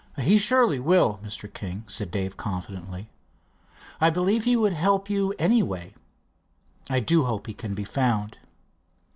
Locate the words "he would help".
4.45-5.11